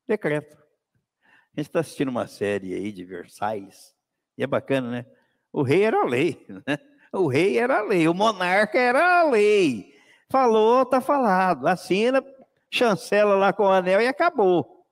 [0.08, 0.56] Decreto.
[0.56, 3.96] A gente está assistindo uma série aí de Versailles,
[4.38, 5.06] e é bacana, né?
[5.52, 6.78] O rei era a lei, né?
[7.12, 9.96] O rei era a lei, o monarca era a lei.
[10.30, 11.66] Falou, tá falado.
[11.68, 12.24] Assina,
[12.70, 14.86] chancela lá com o anel e acabou.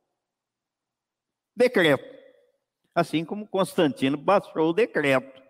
[1.55, 2.15] Decreto.
[2.95, 5.43] Assim como Constantino baixou o decreto.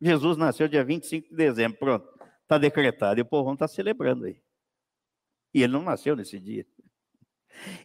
[0.00, 2.08] Jesus nasceu dia 25 de dezembro, pronto.
[2.42, 4.40] Está decretado e o povão está celebrando aí.
[5.54, 6.66] E ele não nasceu nesse dia.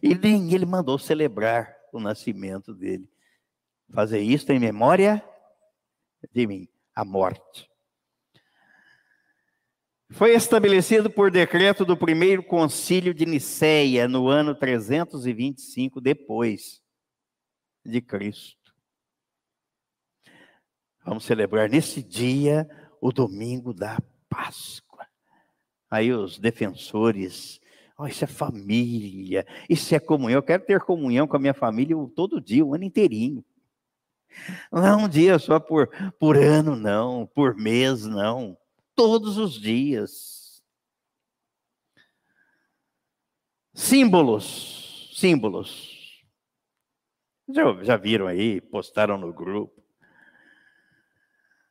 [0.02, 3.08] E nem ele mandou celebrar o nascimento dele.
[3.92, 5.24] Fazer isso em memória
[6.32, 7.70] de mim, a morte.
[10.12, 16.82] Foi estabelecido por decreto do primeiro concílio de Nicéia no ano 325 depois
[17.84, 18.74] de Cristo.
[21.04, 22.68] Vamos celebrar nesse dia
[23.00, 24.89] o domingo da Páscoa.
[25.90, 27.60] Aí os defensores,
[27.98, 30.38] oh, isso é família, isso é comunhão.
[30.38, 33.44] Eu quero ter comunhão com a minha família todo dia, o ano inteirinho.
[34.70, 38.56] Não é um dia só por, por ano, não, por mês, não.
[38.94, 40.62] Todos os dias.
[43.74, 46.22] Símbolos, símbolos.
[47.48, 49.82] Já, já viram aí, postaram no grupo.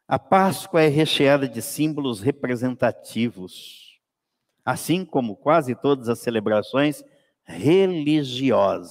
[0.08, 3.89] A Páscoa é recheada de símbolos representativos,
[4.70, 7.04] assim como quase todas as celebrações
[7.44, 8.88] religiosas.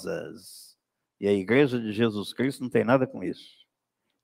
[1.20, 3.58] E a Igreja de Jesus Cristo não tem nada com isso.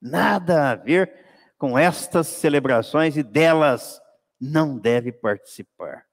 [0.02, 1.12] Nada a ver
[1.56, 4.00] com estas celebrações e delas
[4.40, 6.04] não deve participar.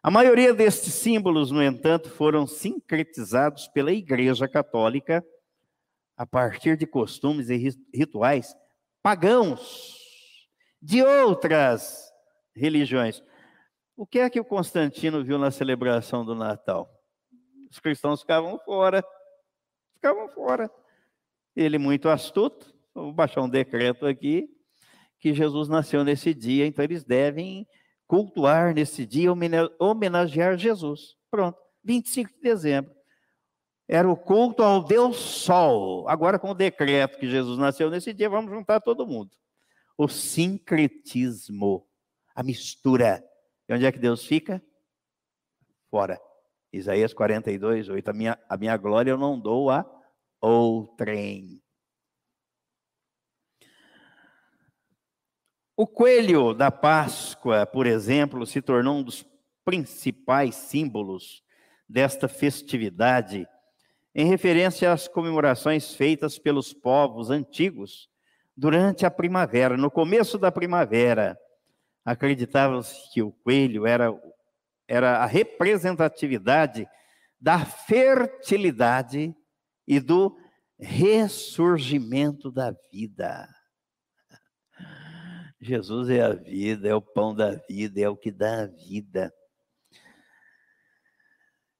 [0.00, 5.24] A maioria destes símbolos, no entanto, foram sincretizados pela Igreja Católica
[6.16, 7.56] a partir de costumes e
[7.92, 8.56] rituais
[9.02, 9.98] pagãos
[10.80, 12.10] de outras
[12.54, 13.22] religiões.
[14.00, 16.90] O que é que o Constantino viu na celebração do Natal?
[17.70, 19.04] Os cristãos ficavam fora,
[19.92, 20.70] ficavam fora.
[21.54, 24.48] Ele, muito astuto, vou baixar um decreto aqui,
[25.18, 27.68] que Jesus nasceu nesse dia, então eles devem
[28.06, 29.28] cultuar nesse dia,
[29.78, 31.18] homenagear Jesus.
[31.30, 32.94] Pronto, 25 de dezembro
[33.86, 36.08] era o culto ao Deus Sol.
[36.08, 39.36] Agora, com o decreto que Jesus nasceu nesse dia, vamos juntar todo mundo.
[39.98, 41.86] O sincretismo,
[42.34, 43.22] a mistura.
[43.70, 44.60] E onde é que Deus fica?
[45.88, 46.20] Fora.
[46.72, 48.08] Isaías 42, 8.
[48.08, 49.88] A minha, a minha glória eu não dou a
[50.40, 51.62] outrem.
[55.76, 59.24] O coelho da Páscoa, por exemplo, se tornou um dos
[59.64, 61.44] principais símbolos
[61.88, 63.46] desta festividade
[64.12, 68.10] em referência às comemorações feitas pelos povos antigos
[68.56, 69.76] durante a primavera.
[69.76, 71.38] No começo da primavera,
[72.04, 74.10] acreditava-se que o coelho era,
[74.88, 76.88] era a representatividade
[77.40, 79.34] da fertilidade
[79.86, 80.36] e do
[80.78, 83.48] ressurgimento da vida.
[85.60, 89.32] Jesus é a vida, é o pão da vida, é o que dá a vida.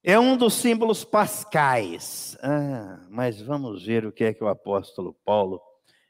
[0.03, 2.37] É um dos símbolos pascais.
[2.43, 5.61] Ah, mas vamos ver o que é que o apóstolo Paulo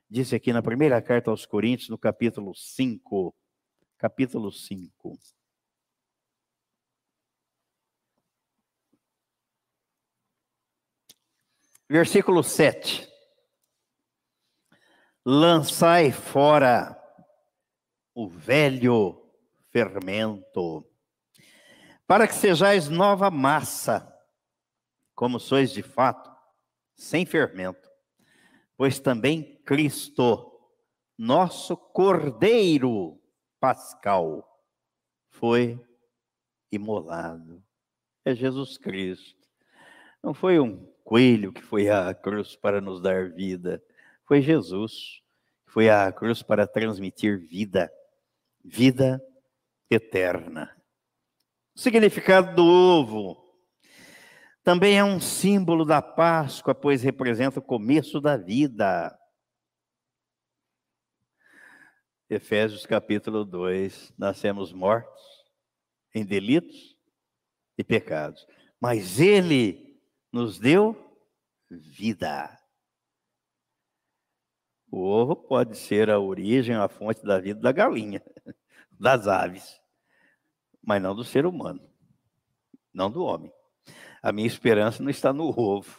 [0.09, 3.35] disse aqui na primeira carta aos Coríntios, no capítulo 5.
[4.01, 5.19] Capítulo 5.
[11.87, 13.07] Versículo 7.
[15.23, 16.99] Lançai fora
[18.15, 19.31] o velho
[19.71, 20.91] fermento
[22.07, 24.11] para que sejais nova massa,
[25.15, 26.35] como sois de fato,
[26.95, 27.87] sem fermento,
[28.79, 30.59] pois também Cristo,
[31.19, 33.20] nosso Cordeiro
[33.61, 34.61] Pascal,
[35.29, 35.79] foi
[36.73, 37.63] imolado.
[38.25, 39.49] É Jesus Cristo.
[40.23, 43.83] Não foi um coelho que foi à cruz para nos dar vida,
[44.25, 45.23] foi Jesus
[45.67, 47.93] que foi à cruz para transmitir vida,
[48.65, 49.23] vida
[49.91, 50.75] eterna.
[51.75, 53.41] O significado do ovo
[54.63, 59.17] também é um símbolo da Páscoa, pois representa o começo da vida.
[62.31, 65.21] Efésios capítulo 2: Nascemos mortos
[66.15, 66.97] em delitos
[67.77, 68.47] e pecados,
[68.81, 70.01] mas Ele
[70.33, 70.97] nos deu
[71.69, 72.57] vida.
[74.91, 78.23] O ovo pode ser a origem, a fonte da vida da galinha,
[78.91, 79.81] das aves
[80.83, 81.81] mas não do ser humano,
[82.93, 83.53] não do homem.
[84.23, 85.97] A minha esperança não está no ovo,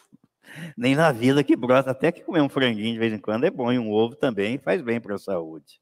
[0.78, 1.92] nem na vida que brota.
[1.92, 4.58] Até que comer um franguinho de vez em quando é bom, e um ovo também
[4.58, 5.81] faz bem para a saúde.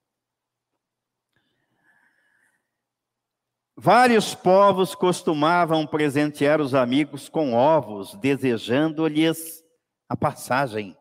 [3.82, 9.64] Vários povos costumavam presentear os amigos com ovos, desejando-lhes
[10.10, 10.98] a passagem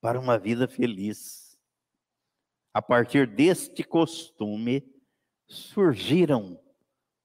[0.00, 1.56] para uma vida feliz.
[2.74, 4.82] A partir deste costume,
[5.46, 6.60] surgiram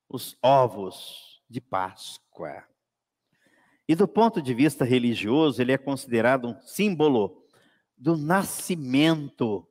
[0.08, 2.64] os ovos de Páscoa.
[3.88, 7.44] E do ponto de vista religioso, ele é considerado um símbolo
[7.98, 9.68] do nascimento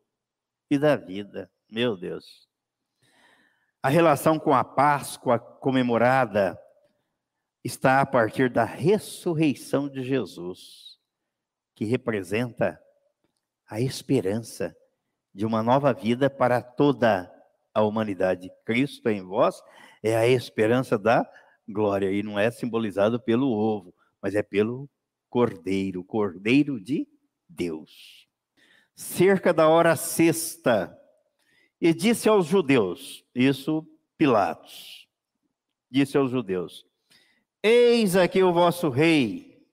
[0.69, 1.49] e da vida.
[1.71, 2.52] Meu Deus.
[3.83, 6.57] A relação com a Páscoa comemorada
[7.65, 10.99] está a partir da ressurreição de Jesus,
[11.75, 12.81] que representa
[13.69, 14.77] a esperança
[15.35, 17.29] de uma nova vida para toda
[17.75, 18.53] a humanidade.
[18.65, 19.61] Cristo em vós
[20.01, 21.29] é a esperança da
[21.69, 22.13] glória.
[22.13, 24.89] E não é simbolizado pelo ovo, mas é pelo
[25.29, 27.09] cordeiro, cordeiro de
[27.49, 28.29] Deus.
[28.95, 30.97] Cerca da hora sexta,
[31.85, 33.85] e disse aos judeus, isso
[34.17, 35.09] Pilatos,
[35.91, 36.87] disse aos judeus:
[37.61, 39.67] Eis aqui o vosso rei.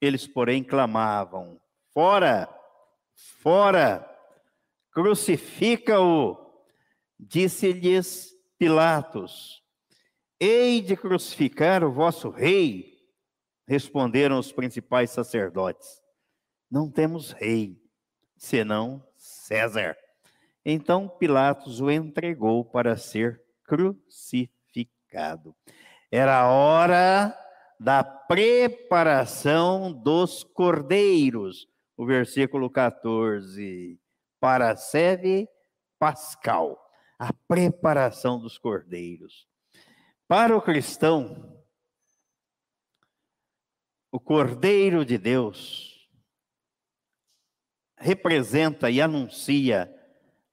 [0.00, 1.60] Eles, porém, clamavam:
[1.94, 2.52] Fora,
[3.14, 4.04] fora,
[4.90, 6.36] crucifica-o.
[7.20, 9.62] Disse-lhes Pilatos:
[10.40, 12.98] Hei de crucificar o vosso rei?
[13.68, 16.02] Responderam os principais sacerdotes:
[16.68, 17.80] Não temos rei,
[18.36, 19.96] senão César.
[20.64, 25.56] Então Pilatos o entregou para ser crucificado.
[26.10, 27.38] Era a hora
[27.78, 31.68] da preparação dos cordeiros.
[31.96, 33.98] O versículo 14.
[34.38, 35.48] Para seve
[35.98, 36.78] pascal,
[37.18, 39.46] a preparação dos cordeiros.
[40.26, 41.62] Para o cristão,
[44.10, 46.08] o Cordeiro de Deus
[47.96, 49.92] representa e anuncia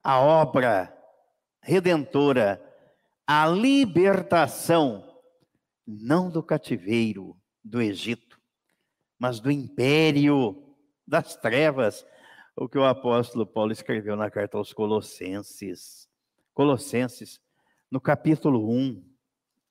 [0.10, 0.92] a obra
[1.62, 2.60] redentora,
[3.28, 5.08] a libertação,
[5.86, 8.42] não do cativeiro do Egito,
[9.20, 12.04] mas do império das trevas,
[12.56, 16.10] o que o apóstolo Paulo escreveu na carta aos Colossenses.
[16.56, 17.40] Colossenses,
[17.92, 19.08] no capítulo 1,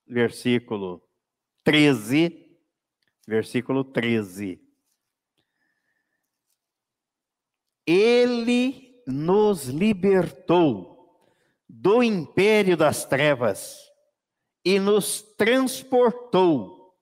[0.07, 1.03] versículo
[1.65, 2.57] 13,
[3.27, 4.63] versículo 13.
[7.85, 11.17] Ele nos libertou
[11.69, 13.77] do império das trevas
[14.65, 16.95] e nos transportou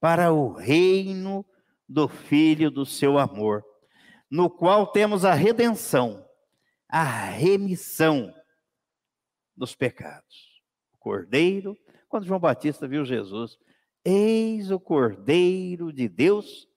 [0.00, 1.46] para o reino
[1.88, 3.64] do Filho do seu amor,
[4.30, 6.26] no qual temos a redenção,
[6.88, 8.34] a remissão
[9.56, 10.60] dos pecados.
[10.92, 11.78] O Cordeiro
[12.14, 13.58] quando João Batista viu Jesus,
[14.04, 16.68] eis o Cordeiro de Deus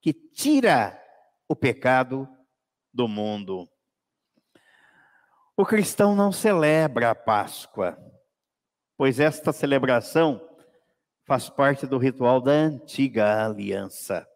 [0.00, 0.98] que tira
[1.46, 2.26] o pecado
[2.94, 3.68] do mundo.
[5.56, 7.98] O cristão não celebra a Páscoa,
[8.96, 10.40] pois esta celebração
[11.24, 14.26] faz parte do ritual da antiga aliança.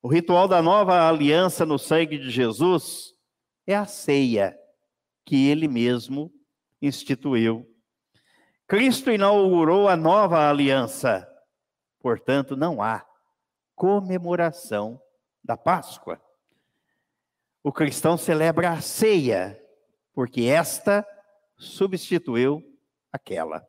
[0.00, 3.14] O ritual da nova aliança no sangue de Jesus
[3.66, 4.56] é a ceia
[5.24, 6.30] que ele mesmo
[6.80, 7.66] instituiu
[8.66, 11.28] Cristo inaugurou a nova aliança,
[12.00, 13.04] portanto, não há
[13.74, 15.00] comemoração
[15.42, 16.20] da Páscoa.
[17.62, 19.60] O cristão celebra a ceia,
[20.14, 21.06] porque esta
[21.56, 22.62] substituiu
[23.12, 23.66] aquela.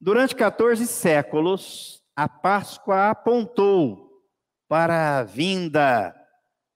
[0.00, 4.22] Durante 14 séculos, a Páscoa apontou
[4.68, 6.14] para a vinda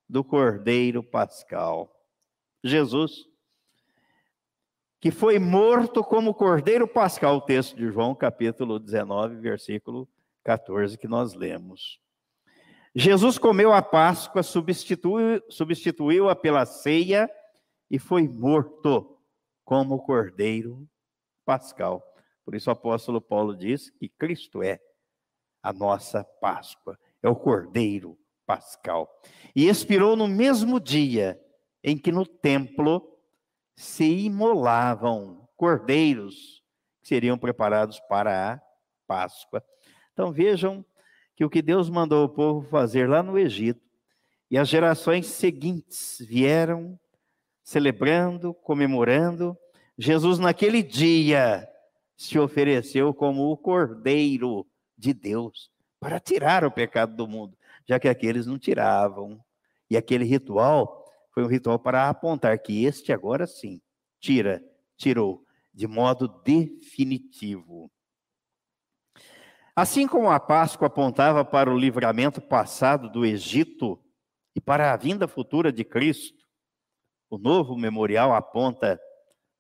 [0.08, 1.92] do Cordeiro Pascal.
[2.62, 3.26] Jesus
[5.00, 10.08] que foi morto como cordeiro pascal, o texto de João, capítulo 19, versículo
[10.42, 12.00] 14, que nós lemos.
[12.94, 17.30] Jesus comeu a Páscoa, substituiu-a substituiu pela ceia
[17.90, 19.18] e foi morto
[19.64, 20.88] como cordeiro
[21.44, 22.02] pascal.
[22.44, 24.80] Por isso o apóstolo Paulo diz que Cristo é
[25.62, 29.10] a nossa Páscoa, é o cordeiro pascal.
[29.54, 31.40] E expirou no mesmo dia
[31.82, 33.16] em que no templo
[33.74, 36.62] se imolavam cordeiros
[37.02, 38.60] que seriam preparados para a
[39.06, 39.62] Páscoa.
[40.12, 40.84] Então vejam
[41.34, 43.84] que o que Deus mandou o povo fazer lá no Egito,
[44.50, 46.98] e as gerações seguintes vieram
[47.66, 49.58] celebrando, comemorando,
[49.98, 51.68] Jesus naquele dia
[52.16, 54.64] se ofereceu como o Cordeiro
[54.96, 59.44] de Deus para tirar o pecado do mundo, já que aqueles não tiravam.
[59.90, 63.80] E aquele ritual foi um ritual para apontar que este agora sim
[64.20, 64.62] tira,
[64.96, 65.44] tirou
[65.74, 67.90] de modo definitivo.
[69.74, 74.00] Assim como a Páscoa apontava para o livramento passado do Egito
[74.54, 76.35] e para a vinda futura de Cristo,
[77.28, 79.00] o novo memorial aponta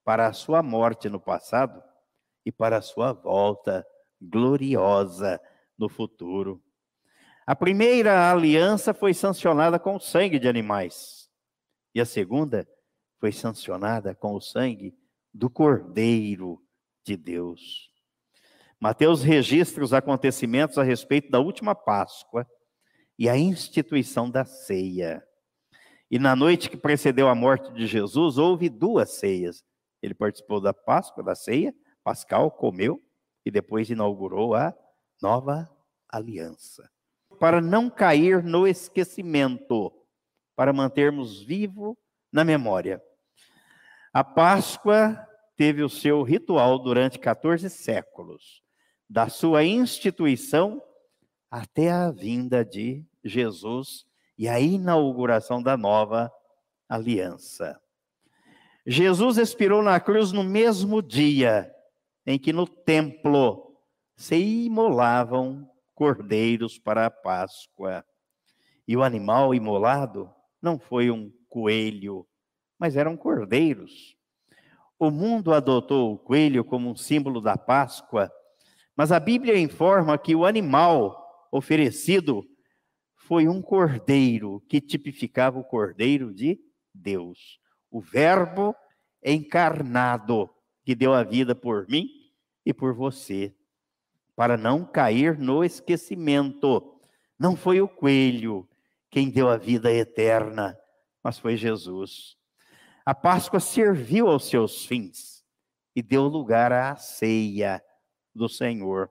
[0.04, 1.82] para a sua morte no passado
[2.44, 3.86] e para a sua volta
[4.20, 5.40] gloriosa
[5.76, 6.62] no futuro.
[7.46, 11.28] A primeira aliança foi sancionada com o sangue de animais
[11.94, 12.68] e a segunda
[13.18, 14.96] foi sancionada com o sangue
[15.32, 16.62] do Cordeiro
[17.04, 17.90] de Deus.
[18.78, 22.46] Mateus registra os acontecimentos a respeito da última Páscoa
[23.18, 25.25] e a instituição da ceia.
[26.10, 29.64] E na noite que precedeu a morte de Jesus, houve duas ceias.
[30.00, 33.02] Ele participou da Páscoa, da ceia, Pascal comeu
[33.44, 34.72] e depois inaugurou a
[35.20, 35.68] nova
[36.08, 36.88] aliança.
[37.40, 39.92] Para não cair no esquecimento,
[40.54, 41.98] para mantermos vivo
[42.32, 43.02] na memória.
[44.12, 45.18] A Páscoa
[45.56, 48.62] teve o seu ritual durante 14 séculos,
[49.10, 50.80] da sua instituição
[51.50, 54.06] até a vinda de Jesus
[54.38, 56.32] e a inauguração da nova
[56.88, 57.80] aliança.
[58.86, 61.72] Jesus expirou na cruz no mesmo dia
[62.24, 63.76] em que no templo
[64.16, 68.04] se imolavam cordeiros para a Páscoa.
[68.86, 70.30] E o animal imolado
[70.60, 72.26] não foi um coelho,
[72.78, 74.16] mas eram cordeiros.
[74.98, 78.30] O mundo adotou o coelho como um símbolo da Páscoa,
[78.96, 82.46] mas a Bíblia informa que o animal oferecido
[83.26, 86.60] foi um cordeiro que tipificava o cordeiro de
[86.94, 87.58] Deus,
[87.90, 88.74] o Verbo
[89.24, 90.48] encarnado
[90.84, 92.08] que deu a vida por mim
[92.64, 93.52] e por você,
[94.36, 97.00] para não cair no esquecimento.
[97.36, 98.68] Não foi o coelho
[99.10, 100.78] quem deu a vida eterna,
[101.22, 102.36] mas foi Jesus.
[103.04, 105.44] A Páscoa serviu aos seus fins
[105.96, 107.82] e deu lugar à ceia
[108.32, 109.10] do Senhor.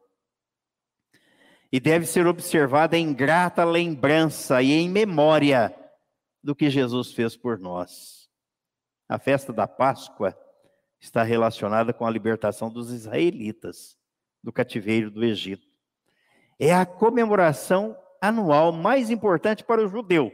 [1.75, 5.75] E deve ser observada em grata lembrança e em memória
[6.41, 8.29] do que Jesus fez por nós.
[9.09, 10.33] A festa da Páscoa
[11.01, 13.97] está relacionada com a libertação dos israelitas
[14.41, 15.67] do cativeiro do Egito.
[16.57, 20.31] É a comemoração anual mais importante para o judeu,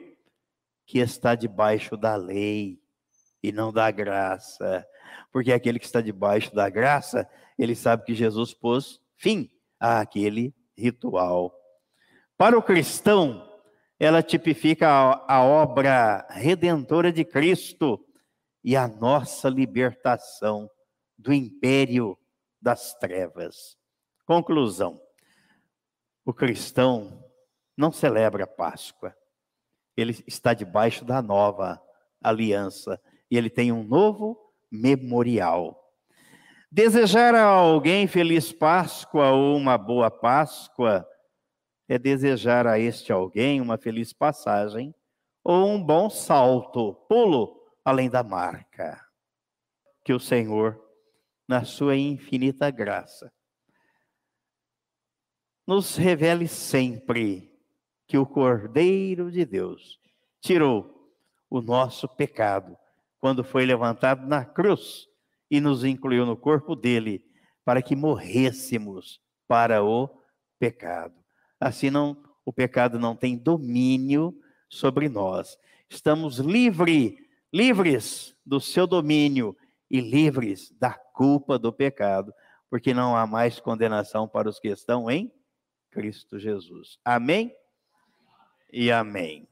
[0.86, 2.80] que está debaixo da lei
[3.42, 4.86] e não da graça.
[5.32, 7.28] Porque aquele que está debaixo da graça,
[7.58, 11.54] ele sabe que Jesus pôs fim àquele ritual.
[12.38, 13.48] Para o cristão,
[14.00, 18.04] ela tipifica a, a obra redentora de Cristo
[18.64, 20.70] e a nossa libertação
[21.18, 22.18] do império
[22.60, 23.78] das trevas.
[24.26, 25.00] Conclusão:
[26.26, 27.24] o cristão
[27.78, 29.16] não celebra a Páscoa,
[29.96, 31.82] ele está debaixo da nova
[32.22, 34.38] aliança e ele tem um novo
[34.72, 35.81] memorial.
[36.74, 41.06] Desejar a alguém feliz Páscoa ou uma boa Páscoa
[41.86, 44.96] é desejar a este alguém uma feliz passagem
[45.44, 49.06] ou um bom salto, pulo além da marca.
[50.02, 50.82] Que o Senhor,
[51.46, 53.34] na sua infinita graça,
[55.68, 57.54] nos revele sempre
[58.08, 60.00] que o Cordeiro de Deus
[60.40, 61.12] tirou
[61.50, 62.78] o nosso pecado
[63.20, 65.11] quando foi levantado na cruz
[65.52, 67.24] e nos incluiu no corpo dele
[67.66, 70.10] para que morrêssemos para o
[70.58, 71.14] pecado.
[71.60, 74.34] Assim não o pecado não tem domínio
[74.68, 75.60] sobre nós.
[75.90, 77.16] Estamos livres
[77.54, 79.56] livres do seu domínio
[79.90, 82.34] e livres da culpa do pecado,
[82.70, 85.32] porque não há mais condenação para os que estão em
[85.92, 86.98] Cristo Jesus.
[87.04, 87.54] Amém?
[88.72, 89.51] E amém.